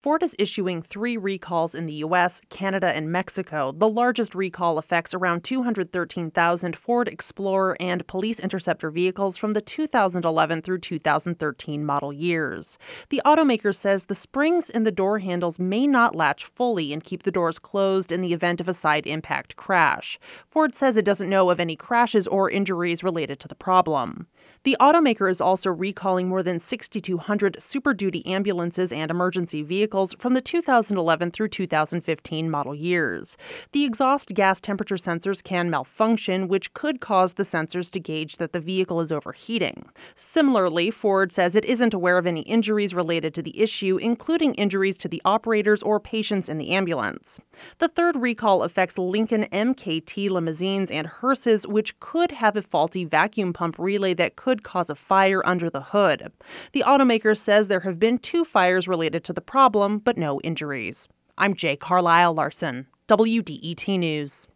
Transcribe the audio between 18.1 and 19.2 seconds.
in the event of a side